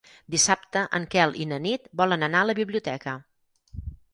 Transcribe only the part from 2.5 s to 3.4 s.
la biblioteca.